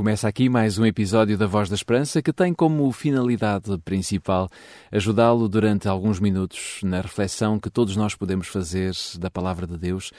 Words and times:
Começa 0.00 0.26
aqui 0.26 0.48
mais 0.48 0.78
um 0.78 0.86
episódio 0.86 1.36
da 1.36 1.46
Voz 1.46 1.68
da 1.68 1.74
Esperança 1.74 2.22
que 2.22 2.32
tem 2.32 2.54
como 2.54 2.90
finalidade 2.90 3.76
principal 3.84 4.48
ajudá-lo 4.90 5.46
durante 5.46 5.88
alguns 5.88 6.18
minutos 6.18 6.80
na 6.82 7.02
reflexão 7.02 7.60
que 7.60 7.68
todos 7.68 7.96
nós 7.96 8.14
podemos 8.14 8.46
fazer 8.46 8.94
da 9.18 9.30
Palavra 9.30 9.66
de 9.66 9.76
Deus 9.76 10.10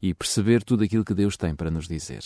e 0.00 0.14
perceber 0.14 0.62
tudo 0.62 0.84
aquilo 0.84 1.04
que 1.04 1.14
Deus 1.14 1.36
tem 1.36 1.54
para 1.54 1.70
nos 1.70 1.88
dizer. 1.88 2.20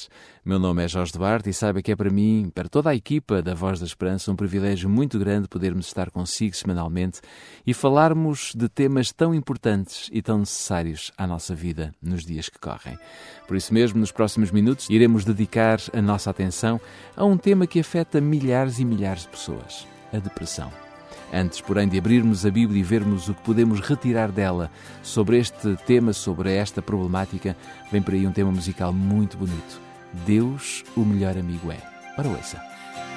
Meu 0.44 0.58
nome 0.58 0.84
é 0.84 0.88
Jorge 0.88 1.12
Duarte 1.12 1.50
e 1.50 1.52
saiba 1.52 1.82
que 1.82 1.92
é 1.92 1.96
para 1.96 2.10
mim, 2.10 2.50
para 2.54 2.68
toda 2.68 2.90
a 2.90 2.94
equipa 2.94 3.42
da 3.42 3.54
Voz 3.54 3.80
da 3.80 3.86
Esperança, 3.86 4.30
um 4.30 4.36
privilégio 4.36 4.88
muito 4.88 5.18
grande 5.18 5.48
podermos 5.48 5.86
estar 5.86 6.10
consigo 6.10 6.54
semanalmente 6.54 7.20
e 7.66 7.72
falarmos 7.72 8.52
de 8.54 8.68
temas 8.68 9.12
tão 9.12 9.34
importantes 9.34 10.08
e 10.12 10.20
tão 10.20 10.38
necessários 10.38 11.10
à 11.16 11.26
nossa 11.26 11.54
vida 11.54 11.94
nos 12.02 12.24
dias 12.24 12.48
que 12.48 12.58
correm. 12.58 12.98
Por 13.46 13.56
isso 13.56 13.72
mesmo, 13.72 13.98
nos 13.98 14.12
próximos 14.12 14.50
minutos, 14.50 14.88
iremos 14.90 15.24
dedicar 15.24 15.78
a 15.92 16.02
nossa 16.02 16.30
atenção 16.30 16.80
a 17.16 17.24
um 17.24 17.36
tema 17.36 17.66
que 17.66 17.80
afeta 17.80 18.20
milhares 18.20 18.78
e 18.78 18.84
milhares 18.84 19.22
de 19.22 19.28
pessoas: 19.28 19.86
a 20.12 20.18
depressão. 20.18 20.91
Antes, 21.32 21.60
porém, 21.60 21.88
de 21.88 21.98
abrirmos 21.98 22.44
a 22.44 22.50
Bíblia 22.50 22.80
e 22.80 22.82
vermos 22.84 23.28
o 23.28 23.34
que 23.34 23.42
podemos 23.42 23.80
retirar 23.80 24.30
dela 24.30 24.70
sobre 25.02 25.38
este 25.38 25.76
tema, 25.86 26.12
sobre 26.12 26.54
esta 26.54 26.82
problemática, 26.82 27.56
vem 27.90 28.02
por 28.02 28.14
aí 28.14 28.26
um 28.26 28.32
tema 28.32 28.52
musical 28.52 28.92
muito 28.92 29.36
bonito. 29.36 29.80
Deus, 30.26 30.84
o 30.96 31.00
melhor 31.00 31.36
amigo 31.38 31.72
é. 31.72 31.78
Ora, 32.18 32.28
ouça. 32.28 32.60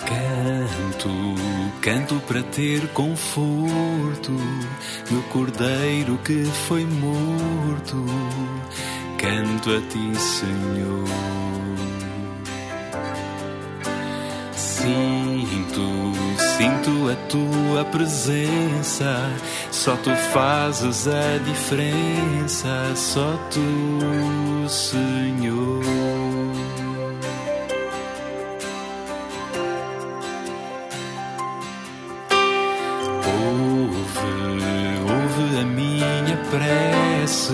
Canto, 0.06 1.10
canto 1.82 2.16
para 2.28 2.44
ter 2.44 2.88
conforto 2.90 4.32
no 5.10 5.24
cordeiro 5.32 6.18
que 6.20 6.44
foi 6.68 6.86
morto. 6.86 8.06
Canto 9.18 9.72
a 9.72 9.82
ti, 9.82 10.16
Senhor. 10.20 11.06
Sinto, 14.54 15.82
sinto 16.58 17.10
a 17.12 17.16
tua 17.28 17.84
presença. 17.86 19.30
Só 19.72 19.96
tu 19.98 20.12
fazes 20.32 21.08
a 21.08 21.38
diferença. 21.44 22.94
Só 22.96 23.38
tu, 23.52 24.70
Senhor. 24.70 25.84
Ouve, 33.28 34.26
ouve 35.12 35.60
a 35.60 35.66
minha 35.66 36.38
prece. 36.50 37.54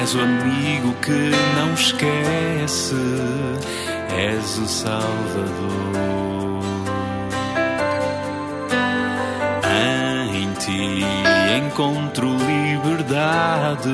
És 0.00 0.14
o 0.14 0.20
amigo 0.20 0.92
que 1.02 1.30
não 1.56 1.72
esquece. 1.74 2.96
És 4.10 4.58
o 4.58 4.66
Salvador. 4.66 6.27
Encontro 11.56 12.28
liberdade, 12.28 13.90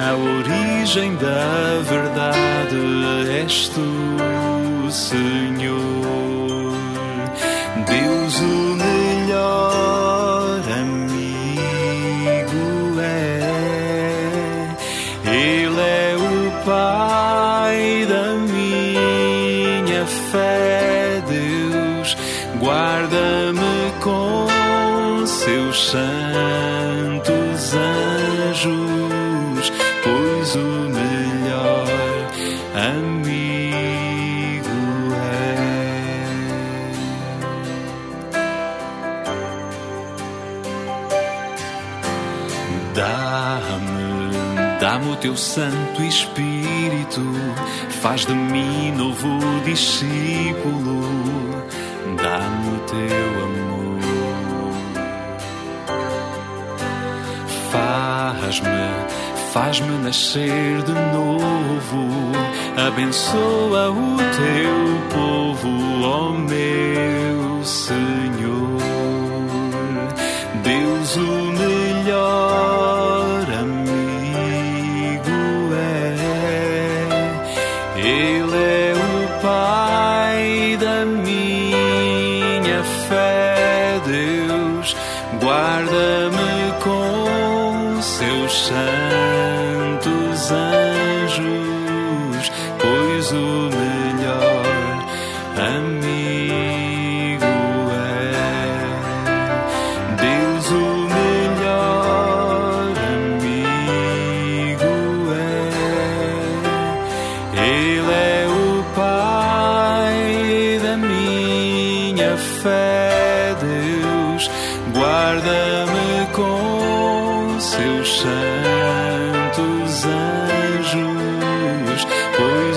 a 0.00 0.14
origem 0.16 1.14
da 1.16 1.80
verdade 1.88 3.30
és 3.42 3.68
tu, 3.68 4.90
Senhor. 4.90 6.39
Santos 25.90 27.74
anjos, 28.54 29.72
pois 30.04 30.54
o 30.54 30.88
melhor 30.88 31.86
amigo 32.92 33.98
é. 35.16 35.56
Dá-me, 42.94 44.78
dá-me 44.78 45.10
o 45.10 45.16
teu 45.16 45.36
Santo 45.36 46.02
Espírito, 46.04 47.20
faz 48.00 48.26
de 48.26 48.34
mim 48.34 48.92
novo 48.92 49.40
discípulo, 49.64 51.02
dá-me 52.16 52.76
o 52.76 52.80
teu 52.86 53.44
amor. 53.44 53.89
Faz-me, 58.40 58.68
faz-me 59.52 59.98
nascer 59.98 60.82
de 60.82 60.92
novo, 60.92 62.08
abençoa 62.86 63.90
o 63.90 64.16
teu 64.16 65.18
povo, 65.18 65.68
ó 66.02 66.32
meu 66.32 67.62
Senhor. 67.62 68.09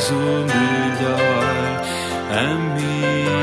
Pois 0.04 0.12
o 0.12 0.46
melhor 0.46 1.82
amigo 2.30 3.43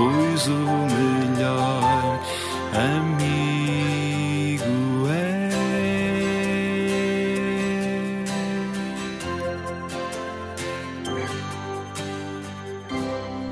pois 0.00 0.46
o 0.46 0.56
melhor 0.96 2.18
amigo 2.72 4.64
é. 5.10 5.50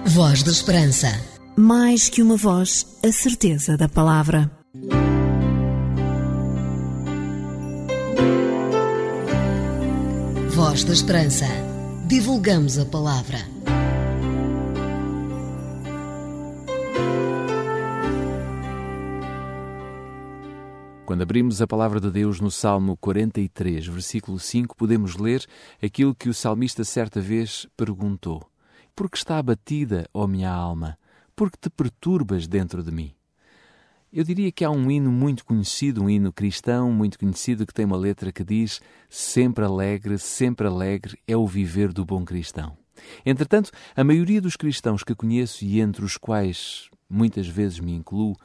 Voz 0.06 0.42
da 0.42 0.50
Esperança. 0.50 1.08
Mais 1.54 2.08
que 2.08 2.22
uma 2.22 2.36
voz, 2.36 2.86
a 3.04 3.12
certeza 3.12 3.76
da 3.76 3.88
palavra. 3.88 4.50
Voz 10.50 10.84
da 10.84 10.94
Esperança. 10.94 11.44
Divulgamos 12.06 12.78
a 12.78 12.86
palavra. 12.86 13.57
Quando 21.08 21.22
abrimos 21.22 21.62
a 21.62 21.66
palavra 21.66 21.98
de 21.98 22.10
Deus 22.10 22.38
no 22.38 22.50
Salmo 22.50 22.94
43, 22.98 23.86
versículo 23.86 24.38
5, 24.38 24.76
podemos 24.76 25.16
ler 25.16 25.42
aquilo 25.82 26.14
que 26.14 26.28
o 26.28 26.34
salmista 26.34 26.84
certa 26.84 27.18
vez 27.18 27.66
perguntou: 27.74 28.46
Por 28.94 29.10
que 29.10 29.16
está 29.16 29.38
abatida, 29.38 30.06
ó 30.12 30.26
minha 30.26 30.50
alma? 30.50 30.98
Por 31.34 31.50
que 31.50 31.56
te 31.56 31.70
perturbas 31.70 32.46
dentro 32.46 32.82
de 32.82 32.92
mim? 32.92 33.14
Eu 34.12 34.22
diria 34.22 34.52
que 34.52 34.62
há 34.66 34.70
um 34.70 34.90
hino 34.90 35.10
muito 35.10 35.46
conhecido, 35.46 36.04
um 36.04 36.10
hino 36.10 36.30
cristão 36.30 36.92
muito 36.92 37.18
conhecido, 37.18 37.66
que 37.66 37.72
tem 37.72 37.86
uma 37.86 37.96
letra 37.96 38.30
que 38.30 38.44
diz: 38.44 38.78
Sempre 39.08 39.64
alegre, 39.64 40.18
sempre 40.18 40.66
alegre 40.66 41.18
é 41.26 41.34
o 41.34 41.46
viver 41.46 41.90
do 41.90 42.04
bom 42.04 42.22
cristão. 42.22 42.76
Entretanto, 43.24 43.70
a 43.96 44.04
maioria 44.04 44.42
dos 44.42 44.56
cristãos 44.56 45.02
que 45.02 45.14
conheço 45.14 45.64
e 45.64 45.80
entre 45.80 46.04
os 46.04 46.18
quais 46.18 46.90
muitas 47.08 47.48
vezes 47.48 47.80
me 47.80 47.94
incluo, 47.94 48.36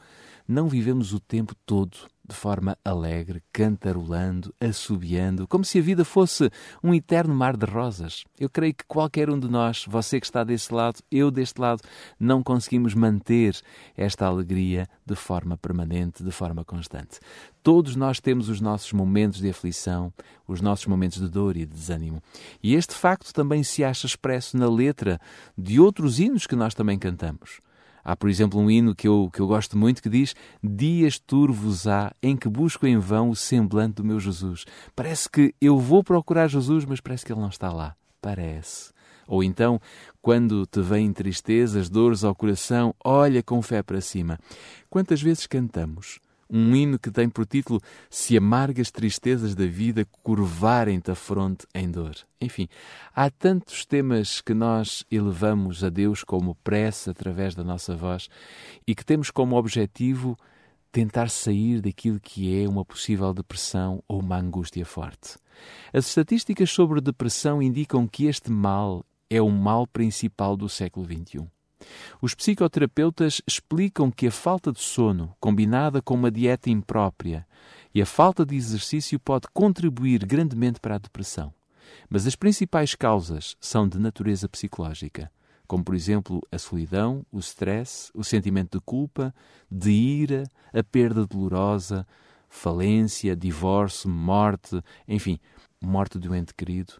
não 0.48 0.66
vivemos 0.66 1.12
o 1.12 1.20
tempo 1.20 1.54
todo 1.66 2.13
de 2.26 2.34
forma 2.34 2.76
alegre, 2.82 3.42
cantarolando, 3.52 4.54
assobiando, 4.58 5.46
como 5.46 5.64
se 5.64 5.78
a 5.78 5.82
vida 5.82 6.04
fosse 6.04 6.50
um 6.82 6.94
eterno 6.94 7.34
mar 7.34 7.56
de 7.56 7.66
rosas. 7.66 8.24
Eu 8.38 8.48
creio 8.48 8.74
que 8.74 8.84
qualquer 8.86 9.28
um 9.28 9.38
de 9.38 9.48
nós, 9.48 9.84
você 9.86 10.18
que 10.18 10.26
está 10.26 10.42
desse 10.42 10.72
lado, 10.72 11.00
eu 11.10 11.30
deste 11.30 11.60
lado, 11.60 11.82
não 12.18 12.42
conseguimos 12.42 12.94
manter 12.94 13.60
esta 13.96 14.24
alegria 14.26 14.88
de 15.04 15.14
forma 15.14 15.58
permanente, 15.58 16.24
de 16.24 16.30
forma 16.30 16.64
constante. 16.64 17.20
Todos 17.62 17.94
nós 17.94 18.20
temos 18.20 18.48
os 18.48 18.60
nossos 18.60 18.92
momentos 18.92 19.40
de 19.40 19.50
aflição, 19.50 20.12
os 20.46 20.60
nossos 20.60 20.86
momentos 20.86 21.20
de 21.20 21.28
dor 21.28 21.56
e 21.56 21.66
de 21.66 21.74
desânimo. 21.74 22.22
E 22.62 22.74
este 22.74 22.94
facto 22.94 23.32
também 23.32 23.62
se 23.62 23.84
acha 23.84 24.06
expresso 24.06 24.56
na 24.56 24.68
letra 24.68 25.20
de 25.56 25.78
outros 25.78 26.18
hinos 26.18 26.46
que 26.46 26.56
nós 26.56 26.74
também 26.74 26.98
cantamos. 26.98 27.60
Há, 28.04 28.14
por 28.14 28.28
exemplo, 28.28 28.60
um 28.60 28.70
hino 28.70 28.94
que 28.94 29.08
eu, 29.08 29.30
que 29.32 29.40
eu 29.40 29.46
gosto 29.46 29.78
muito 29.78 30.02
que 30.02 30.08
diz: 30.08 30.34
Dias 30.62 31.18
turvos 31.18 31.86
há 31.86 32.12
em 32.22 32.36
que 32.36 32.48
busco 32.48 32.86
em 32.86 32.98
vão 32.98 33.30
o 33.30 33.36
semblante 33.36 33.94
do 33.94 34.04
meu 34.04 34.20
Jesus. 34.20 34.64
Parece 34.94 35.28
que 35.28 35.54
eu 35.60 35.78
vou 35.78 36.04
procurar 36.04 36.48
Jesus, 36.48 36.84
mas 36.84 37.00
parece 37.00 37.24
que 37.24 37.32
ele 37.32 37.40
não 37.40 37.48
está 37.48 37.72
lá. 37.72 37.96
Parece. 38.20 38.92
Ou 39.26 39.42
então, 39.42 39.80
quando 40.20 40.66
te 40.66 40.80
vêm 40.80 41.12
tristezas, 41.12 41.88
dores 41.88 42.24
ao 42.24 42.34
coração, 42.34 42.94
olha 43.02 43.42
com 43.42 43.62
fé 43.62 43.82
para 43.82 44.00
cima. 44.00 44.38
Quantas 44.90 45.22
vezes 45.22 45.46
cantamos 45.46 46.20
um 46.48 46.74
hino 46.74 46.98
que 46.98 47.10
tem 47.10 47.28
por 47.28 47.46
título 47.46 47.80
Se 48.10 48.36
amargas 48.36 48.90
tristezas 48.90 49.54
da 49.54 49.66
vida 49.66 50.06
curvarem-te 50.22 51.10
a 51.10 51.14
fronte 51.14 51.66
em 51.74 51.90
dor. 51.90 52.14
Enfim, 52.40 52.68
há 53.14 53.30
tantos 53.30 53.84
temas 53.86 54.40
que 54.40 54.54
nós 54.54 55.04
elevamos 55.10 55.82
a 55.82 55.88
Deus 55.88 56.22
como 56.22 56.54
prece 56.56 57.10
através 57.10 57.54
da 57.54 57.64
nossa 57.64 57.96
voz 57.96 58.28
e 58.86 58.94
que 58.94 59.04
temos 59.04 59.30
como 59.30 59.56
objetivo 59.56 60.36
tentar 60.92 61.28
sair 61.28 61.80
daquilo 61.80 62.20
que 62.20 62.62
é 62.62 62.68
uma 62.68 62.84
possível 62.84 63.34
depressão 63.34 64.02
ou 64.06 64.20
uma 64.20 64.38
angústia 64.38 64.84
forte. 64.86 65.36
As 65.92 66.06
estatísticas 66.06 66.70
sobre 66.70 67.00
depressão 67.00 67.60
indicam 67.60 68.06
que 68.06 68.26
este 68.26 68.50
mal 68.50 69.04
é 69.28 69.42
o 69.42 69.50
mal 69.50 69.86
principal 69.86 70.56
do 70.56 70.68
século 70.68 71.04
XXI. 71.04 71.48
Os 72.20 72.34
psicoterapeutas 72.34 73.40
explicam 73.46 74.10
que 74.10 74.26
a 74.26 74.32
falta 74.32 74.72
de 74.72 74.80
sono, 74.80 75.34
combinada 75.40 76.00
com 76.00 76.14
uma 76.14 76.30
dieta 76.30 76.70
imprópria 76.70 77.46
e 77.94 78.00
a 78.00 78.06
falta 78.06 78.44
de 78.44 78.56
exercício, 78.56 79.18
pode 79.20 79.46
contribuir 79.52 80.24
grandemente 80.24 80.80
para 80.80 80.96
a 80.96 80.98
depressão. 80.98 81.52
Mas 82.08 82.26
as 82.26 82.34
principais 82.34 82.94
causas 82.94 83.56
são 83.60 83.88
de 83.88 83.98
natureza 83.98 84.48
psicológica, 84.48 85.30
como 85.66 85.84
por 85.84 85.94
exemplo 85.94 86.40
a 86.50 86.58
solidão, 86.58 87.24
o 87.30 87.38
stress, 87.38 88.10
o 88.14 88.24
sentimento 88.24 88.78
de 88.78 88.84
culpa, 88.84 89.34
de 89.70 89.90
ira, 89.90 90.44
a 90.72 90.82
perda 90.82 91.26
dolorosa, 91.26 92.06
falência, 92.48 93.34
divórcio, 93.34 94.08
morte, 94.08 94.80
enfim, 95.08 95.38
morte 95.80 96.18
de 96.18 96.28
um 96.28 96.34
ente 96.34 96.54
querido. 96.54 96.94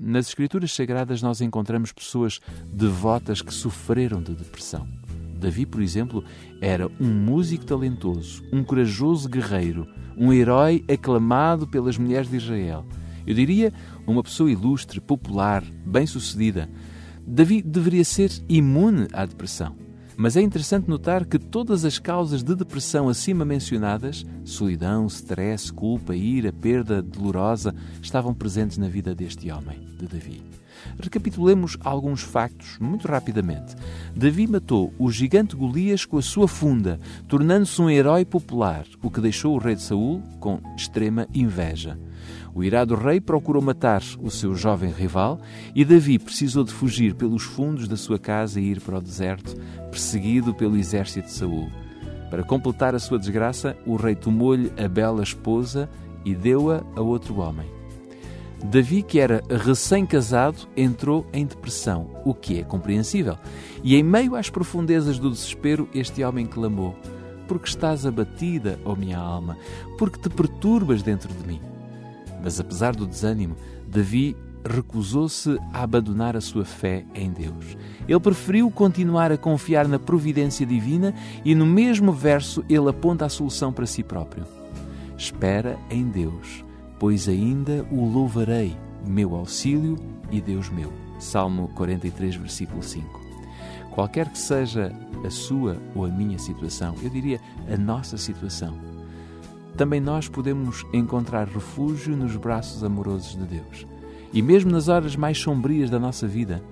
Nas 0.00 0.28
Escrituras 0.28 0.72
Sagradas 0.72 1.22
nós 1.22 1.40
encontramos 1.40 1.92
pessoas 1.92 2.40
devotas 2.72 3.42
que 3.42 3.52
sofreram 3.52 4.22
de 4.22 4.34
depressão. 4.34 4.88
Davi, 5.34 5.66
por 5.66 5.82
exemplo, 5.82 6.24
era 6.60 6.88
um 7.00 7.08
músico 7.08 7.64
talentoso, 7.64 8.44
um 8.52 8.62
corajoso 8.62 9.28
guerreiro, 9.28 9.88
um 10.16 10.32
herói 10.32 10.84
aclamado 10.88 11.66
pelas 11.66 11.98
mulheres 11.98 12.30
de 12.30 12.36
Israel. 12.36 12.86
Eu 13.26 13.34
diria 13.34 13.72
uma 14.06 14.22
pessoa 14.22 14.50
ilustre, 14.50 15.00
popular, 15.00 15.64
bem-sucedida. 15.84 16.68
Davi 17.26 17.62
deveria 17.62 18.04
ser 18.04 18.30
imune 18.48 19.08
à 19.12 19.26
depressão. 19.26 19.81
Mas 20.16 20.36
é 20.36 20.42
interessante 20.42 20.88
notar 20.88 21.24
que 21.24 21.38
todas 21.38 21.84
as 21.84 21.98
causas 21.98 22.42
de 22.42 22.54
depressão 22.54 23.08
acima 23.08 23.44
mencionadas 23.44 24.24
solidão, 24.44 25.06
stress, 25.06 25.72
culpa, 25.72 26.14
ira, 26.14 26.52
perda 26.52 27.02
dolorosa 27.02 27.74
estavam 28.00 28.34
presentes 28.34 28.78
na 28.78 28.88
vida 28.88 29.14
deste 29.14 29.50
homem, 29.50 29.80
de 29.98 30.06
Davi. 30.06 30.61
Recapitulemos 30.98 31.76
alguns 31.80 32.22
factos 32.22 32.78
muito 32.80 33.08
rapidamente. 33.08 33.74
Davi 34.14 34.46
matou 34.46 34.92
o 34.98 35.10
gigante 35.10 35.56
Golias 35.56 36.04
com 36.04 36.18
a 36.18 36.22
sua 36.22 36.48
funda, 36.48 36.98
tornando-se 37.28 37.80
um 37.80 37.90
herói 37.90 38.24
popular, 38.24 38.84
o 39.02 39.10
que 39.10 39.20
deixou 39.20 39.54
o 39.54 39.58
rei 39.58 39.74
de 39.74 39.82
Saul 39.82 40.22
com 40.40 40.60
extrema 40.76 41.26
inveja. 41.34 41.98
O 42.54 42.62
irado 42.62 42.94
rei 42.94 43.20
procurou 43.20 43.62
matar 43.62 44.02
o 44.20 44.30
seu 44.30 44.54
jovem 44.54 44.90
rival 44.90 45.40
e 45.74 45.84
Davi 45.84 46.18
precisou 46.18 46.64
de 46.64 46.72
fugir 46.72 47.14
pelos 47.14 47.42
fundos 47.42 47.88
da 47.88 47.96
sua 47.96 48.18
casa 48.18 48.60
e 48.60 48.70
ir 48.70 48.80
para 48.80 48.98
o 48.98 49.02
deserto, 49.02 49.56
perseguido 49.90 50.54
pelo 50.54 50.76
exército 50.76 51.28
de 51.28 51.32
Saul. 51.32 51.70
Para 52.30 52.42
completar 52.42 52.94
a 52.94 52.98
sua 52.98 53.18
desgraça, 53.18 53.76
o 53.86 53.96
rei 53.96 54.14
tomou-lhe 54.14 54.72
a 54.82 54.88
bela 54.88 55.22
esposa 55.22 55.88
e 56.24 56.34
deu-a 56.34 56.82
a 56.96 57.00
outro 57.00 57.40
homem. 57.40 57.81
Davi, 58.64 59.02
que 59.02 59.18
era 59.18 59.42
recém-casado, 59.48 60.68
entrou 60.76 61.26
em 61.32 61.44
depressão, 61.44 62.10
o 62.24 62.32
que 62.32 62.60
é 62.60 62.62
compreensível. 62.62 63.36
E 63.82 63.96
em 63.96 64.02
meio 64.02 64.36
às 64.36 64.48
profundezas 64.48 65.18
do 65.18 65.30
desespero, 65.30 65.88
este 65.92 66.22
homem 66.22 66.46
clamou: 66.46 66.96
Porque 67.48 67.68
estás 67.68 68.06
abatida, 68.06 68.78
ó 68.84 68.94
minha 68.94 69.18
alma? 69.18 69.56
Porque 69.98 70.20
te 70.20 70.28
perturbas 70.28 71.02
dentro 71.02 71.32
de 71.32 71.46
mim? 71.46 71.60
Mas 72.42 72.60
apesar 72.60 72.94
do 72.94 73.06
desânimo, 73.06 73.56
Davi 73.86 74.36
recusou-se 74.64 75.58
a 75.72 75.82
abandonar 75.82 76.36
a 76.36 76.40
sua 76.40 76.64
fé 76.64 77.04
em 77.14 77.30
Deus. 77.30 77.76
Ele 78.06 78.20
preferiu 78.20 78.70
continuar 78.70 79.32
a 79.32 79.36
confiar 79.36 79.88
na 79.88 79.98
providência 79.98 80.64
divina 80.64 81.14
e 81.44 81.54
no 81.54 81.66
mesmo 81.66 82.12
verso 82.12 82.64
ele 82.68 82.88
aponta 82.88 83.26
a 83.26 83.28
solução 83.28 83.72
para 83.72 83.86
si 83.86 84.02
próprio. 84.04 84.46
Espera 85.16 85.78
em 85.90 86.04
Deus, 86.08 86.64
pois 87.02 87.28
ainda 87.28 87.84
o 87.90 88.04
louvarei, 88.04 88.76
meu 89.04 89.34
auxílio 89.34 89.98
e 90.30 90.40
Deus 90.40 90.70
meu. 90.70 90.92
Salmo 91.18 91.66
43, 91.74 92.36
versículo 92.36 92.80
5. 92.80 93.20
Qualquer 93.90 94.28
que 94.28 94.38
seja 94.38 94.92
a 95.26 95.28
sua 95.28 95.82
ou 95.96 96.04
a 96.04 96.08
minha 96.08 96.38
situação, 96.38 96.94
eu 97.02 97.10
diria 97.10 97.40
a 97.68 97.76
nossa 97.76 98.16
situação, 98.16 98.78
também 99.76 100.00
nós 100.00 100.28
podemos 100.28 100.86
encontrar 100.92 101.48
refúgio 101.48 102.16
nos 102.16 102.36
braços 102.36 102.84
amorosos 102.84 103.36
de 103.36 103.46
Deus. 103.46 103.84
E 104.32 104.40
mesmo 104.40 104.70
nas 104.70 104.86
horas 104.86 105.16
mais 105.16 105.36
sombrias 105.36 105.90
da 105.90 105.98
nossa 105.98 106.28
vida, 106.28 106.62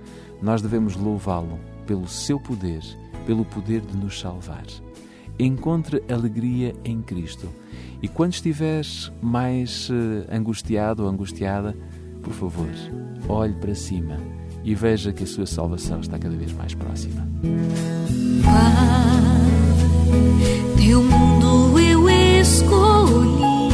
nós 0.40 0.62
devemos 0.62 0.94
louvá-lo 0.94 1.58
pelo 1.88 2.06
seu 2.06 2.38
poder, 2.38 2.84
pelo 3.26 3.44
poder 3.44 3.80
de 3.80 3.96
nos 3.96 4.20
salvar. 4.20 4.62
Encontre 5.40 6.02
alegria 6.06 6.74
em 6.84 7.00
Cristo. 7.00 7.48
E 8.02 8.08
quando 8.08 8.34
estiveres 8.34 9.10
mais 9.22 9.88
uh, 9.88 10.26
angustiado 10.30 11.04
ou 11.04 11.08
angustiada, 11.08 11.74
por 12.22 12.34
favor, 12.34 12.68
olhe 13.26 13.54
para 13.54 13.74
cima 13.74 14.18
e 14.62 14.74
veja 14.74 15.14
que 15.14 15.24
a 15.24 15.26
sua 15.26 15.46
salvação 15.46 16.00
está 16.00 16.18
cada 16.18 16.36
vez 16.36 16.52
mais 16.52 16.74
próxima. 16.74 17.26
Pai, 18.44 19.46
teu 20.76 21.02
mundo 21.02 21.80
eu 21.80 22.10
escolhi, 22.40 23.70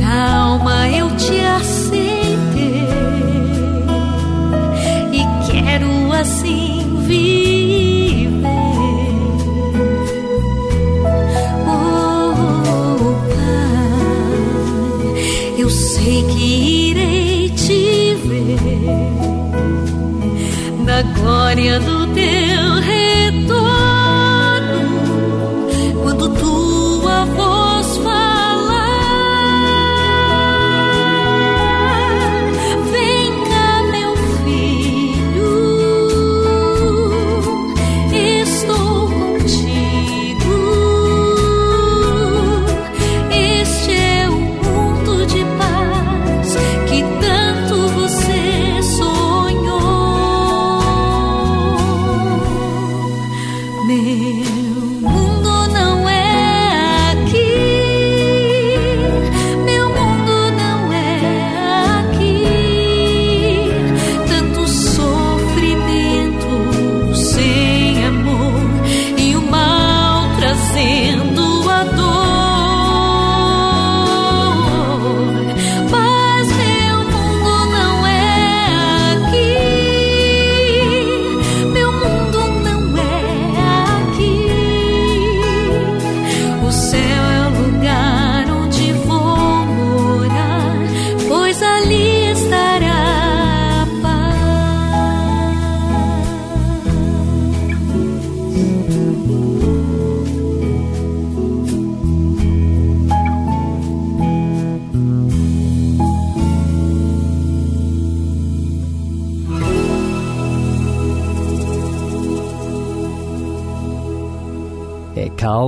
na 0.00 0.34
alma 0.34 0.88
eu 0.88 1.16
te 1.16 1.38
aceitei 1.38 2.88
e 5.12 5.48
quero 5.48 6.12
assim 6.12 6.87
irei 16.38 17.50
te 17.50 18.14
ver. 18.24 18.58
Na 20.84 21.02
glória 21.18 21.80
do 21.80 22.06
teu 22.14 22.80
retorno, 22.80 23.68
quando 26.02 26.28
tua 26.30 27.24
voz 27.24 27.57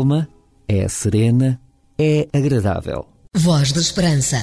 calma, 0.01 0.27
é 0.67 0.89
serena, 0.89 1.61
é 1.99 2.27
agradável. 2.33 3.07
Voz 3.37 3.71
da 3.71 3.81
Esperança. 3.81 4.37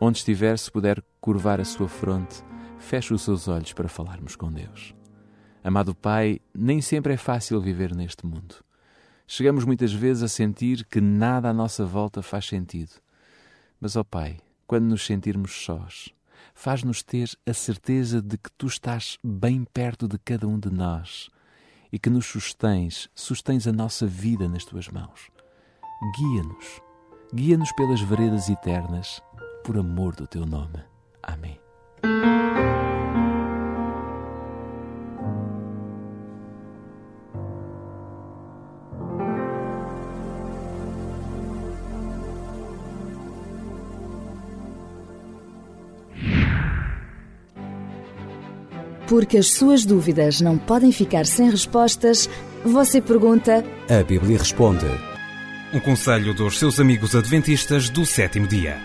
Onde 0.00 0.18
estiver, 0.18 0.58
se 0.58 0.72
puder 0.72 1.00
curvar 1.20 1.60
a 1.60 1.64
sua 1.64 1.88
fronte, 1.88 2.42
feche 2.80 3.14
os 3.14 3.22
seus 3.22 3.46
olhos 3.46 3.72
para 3.72 3.88
falarmos 3.88 4.34
com 4.34 4.50
Deus. 4.50 4.92
Amado 5.62 5.94
Pai, 5.94 6.40
nem 6.52 6.80
sempre 6.80 7.14
é 7.14 7.16
fácil 7.16 7.60
viver 7.60 7.94
neste 7.94 8.26
mundo. 8.26 8.56
Chegamos 9.24 9.64
muitas 9.64 9.92
vezes 9.92 10.24
a 10.24 10.28
sentir 10.28 10.84
que 10.86 11.00
nada 11.00 11.48
à 11.48 11.54
nossa 11.54 11.86
volta 11.86 12.22
faz 12.22 12.46
sentido. 12.46 12.90
Mas, 13.80 13.94
ó 13.94 14.02
Pai, 14.02 14.38
quando 14.66 14.86
nos 14.86 15.06
sentirmos 15.06 15.52
sós, 15.64 16.13
faz-nos 16.54 17.02
ter 17.02 17.30
a 17.46 17.54
certeza 17.54 18.20
de 18.20 18.36
que 18.36 18.50
Tu 18.52 18.66
estás 18.66 19.18
bem 19.22 19.64
perto 19.64 20.08
de 20.08 20.18
cada 20.18 20.46
um 20.46 20.58
de 20.58 20.70
nós 20.70 21.30
e 21.92 21.98
que 21.98 22.10
nos 22.10 22.26
sustens, 22.26 23.08
sustens 23.14 23.66
a 23.66 23.72
nossa 23.72 24.06
vida 24.06 24.48
nas 24.48 24.64
Tuas 24.64 24.88
mãos. 24.88 25.30
Guia-nos, 26.16 26.82
guia-nos 27.32 27.72
pelas 27.72 28.00
veredas 28.00 28.48
eternas, 28.48 29.22
por 29.64 29.78
amor 29.78 30.14
do 30.14 30.26
Teu 30.26 30.44
nome. 30.44 30.82
Amém. 31.22 31.53
Porque 49.14 49.38
as 49.38 49.52
suas 49.52 49.84
dúvidas 49.84 50.40
não 50.40 50.58
podem 50.58 50.90
ficar 50.90 51.24
sem 51.24 51.48
respostas, 51.48 52.28
você 52.64 53.00
pergunta. 53.00 53.64
A 53.88 54.02
Bíblia 54.02 54.38
responde. 54.38 54.86
Um 55.72 55.78
conselho 55.78 56.34
dos 56.34 56.58
seus 56.58 56.80
amigos 56.80 57.14
adventistas 57.14 57.88
do 57.88 58.04
sétimo 58.04 58.48
dia. 58.48 58.76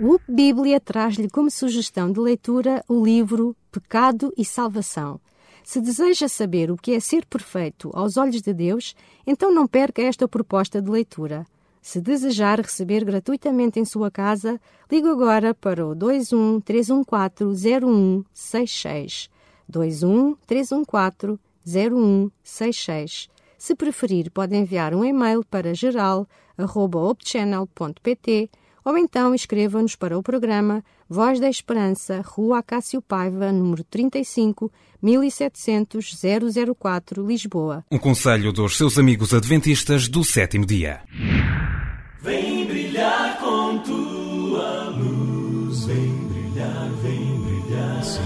O 0.00 0.18
Bíblia 0.28 0.80
traz-lhe 0.80 1.30
como 1.30 1.48
sugestão 1.48 2.10
de 2.10 2.18
leitura 2.18 2.84
o 2.88 3.04
livro 3.04 3.54
Pecado 3.70 4.32
e 4.36 4.44
Salvação. 4.44 5.20
Se 5.62 5.80
deseja 5.80 6.26
saber 6.26 6.72
o 6.72 6.76
que 6.76 6.94
é 6.94 6.98
ser 6.98 7.24
perfeito 7.24 7.88
aos 7.94 8.16
olhos 8.16 8.42
de 8.42 8.52
Deus, 8.52 8.96
então 9.24 9.54
não 9.54 9.68
perca 9.68 10.02
esta 10.02 10.26
proposta 10.26 10.82
de 10.82 10.90
leitura. 10.90 11.46
Se 11.88 12.00
desejar 12.02 12.60
receber 12.60 13.02
gratuitamente 13.02 13.80
em 13.80 13.84
sua 13.86 14.10
casa, 14.10 14.60
ligue 14.92 15.08
agora 15.08 15.54
para 15.54 15.86
o 15.86 15.94
21 15.94 16.60
314 16.60 17.66
0166. 17.66 19.30
21 19.66 20.36
314 20.46 21.38
0166. 21.66 23.30
Se 23.56 23.74
preferir, 23.74 24.30
pode 24.30 24.54
enviar 24.54 24.94
um 24.94 25.02
e-mail 25.02 25.42
para 25.42 25.72
geral.opchannel.pt 25.72 28.50
ou 28.84 28.98
então 28.98 29.34
escreva-nos 29.34 29.96
para 29.96 30.18
o 30.18 30.22
programa 30.22 30.84
Voz 31.08 31.40
da 31.40 31.48
Esperança, 31.48 32.22
Rua 32.22 32.58
Acácio 32.58 33.00
Paiva, 33.00 33.50
número 33.50 33.82
35, 33.84 34.70
1700 35.00 36.20
004, 36.78 37.26
Lisboa. 37.26 37.82
Um 37.90 37.96
conselho 37.96 38.52
dos 38.52 38.76
seus 38.76 38.98
amigos 38.98 39.32
adventistas 39.32 40.06
do 40.06 40.22
sétimo 40.22 40.66
dia. 40.66 41.00
Vem 42.20 42.66
brilhar 42.66 43.38
com 43.38 43.78
tua 43.78 44.88
luz, 44.90 45.84
vem 45.84 46.28
brilhar, 46.28 46.88
vem 47.00 47.40
brilhar, 47.42 48.02
sim, 48.02 48.20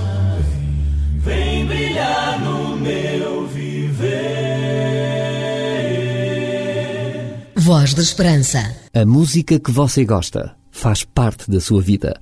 vem, 1.20 1.66
vem 1.66 1.66
brilhar 1.66 2.40
no 2.40 2.76
meu 2.78 3.46
viver. 3.48 4.32
Voz 7.54 7.92
da 7.92 8.00
Esperança. 8.00 8.74
A 8.94 9.04
música 9.04 9.60
que 9.60 9.70
você 9.70 10.06
gosta 10.06 10.56
faz 10.70 11.04
parte 11.04 11.50
da 11.50 11.60
sua 11.60 11.82
vida. 11.82 12.18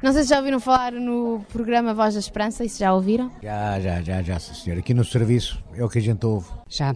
Não 0.00 0.12
sei 0.12 0.22
se 0.22 0.28
já 0.30 0.38
ouviram 0.38 0.60
falar 0.60 0.92
no 0.92 1.44
programa 1.52 1.92
Voz 1.92 2.14
da 2.14 2.20
Esperança, 2.20 2.64
isso 2.64 2.78
já 2.78 2.94
ouviram? 2.94 3.32
Já, 3.42 3.80
já, 3.80 4.00
já, 4.00 4.22
já, 4.22 4.38
sim, 4.38 4.54
senhor. 4.54 4.78
Aqui 4.78 4.94
no 4.94 5.04
serviço 5.04 5.62
é 5.74 5.84
o 5.84 5.88
que 5.88 5.98
a 5.98 6.02
gente 6.02 6.24
ouve. 6.24 6.48
Já, 6.68 6.94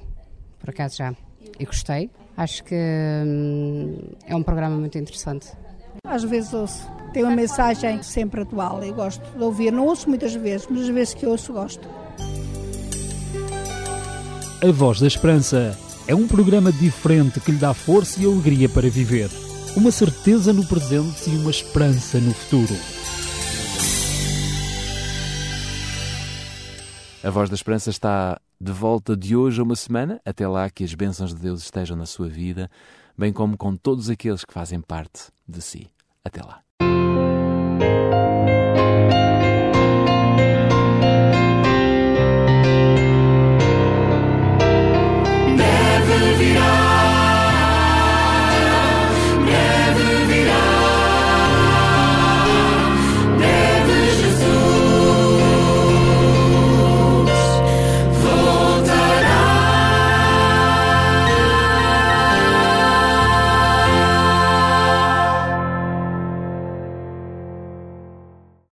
por 0.60 0.70
acaso 0.70 0.96
já. 0.98 1.12
E 1.58 1.64
gostei. 1.64 2.08
Acho 2.36 2.62
que 2.64 2.74
hum, 2.74 3.96
é 4.26 4.36
um 4.36 4.42
programa 4.42 4.76
muito 4.76 4.98
interessante. 4.98 5.48
Às 6.06 6.22
vezes 6.22 6.52
ouço. 6.52 6.86
Tem 7.12 7.22
uma 7.22 7.34
mensagem 7.34 8.02
sempre 8.02 8.42
atual 8.42 8.84
e 8.84 8.92
gosto 8.92 9.22
de 9.36 9.42
ouvir. 9.42 9.72
Não 9.72 9.86
ouço 9.86 10.08
muitas 10.08 10.34
vezes, 10.34 10.66
mas 10.68 10.82
as 10.82 10.88
vezes 10.88 11.14
que 11.14 11.26
ouço 11.26 11.52
gosto. 11.52 11.88
A 14.62 14.70
Voz 14.72 15.00
da 15.00 15.06
Esperança 15.06 15.78
é 16.06 16.14
um 16.14 16.26
programa 16.28 16.70
diferente 16.70 17.40
que 17.40 17.52
lhe 17.52 17.58
dá 17.58 17.72
força 17.72 18.22
e 18.22 18.26
alegria 18.26 18.68
para 18.68 18.88
viver. 18.90 19.30
Uma 19.74 19.90
certeza 19.90 20.52
no 20.52 20.66
presente 20.66 21.30
e 21.30 21.36
uma 21.36 21.50
esperança 21.50 22.18
no 22.18 22.32
futuro. 22.32 22.74
A 27.24 27.30
Voz 27.30 27.48
da 27.48 27.54
Esperança 27.54 27.90
está 27.90 28.38
de 28.60 28.72
volta 28.72 29.16
de 29.16 29.36
hoje 29.36 29.60
a 29.60 29.64
uma 29.64 29.76
semana. 29.76 30.20
Até 30.24 30.46
lá 30.46 30.68
que 30.70 30.84
as 30.84 30.94
bênçãos 30.94 31.34
de 31.34 31.40
Deus 31.40 31.62
estejam 31.62 31.96
na 31.96 32.06
sua 32.06 32.28
vida, 32.28 32.70
bem 33.16 33.32
como 33.32 33.56
com 33.56 33.76
todos 33.76 34.10
aqueles 34.10 34.44
que 34.44 34.52
fazem 34.52 34.80
parte 34.80 35.30
de 35.46 35.60
si. 35.62 35.90
Até 36.24 36.42
lá. 36.42 36.65